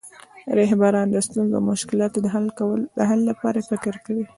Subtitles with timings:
[0.59, 2.17] رهبران د ستونزو او مشکلاتو
[2.99, 4.23] د حل لپاره فکر کوي.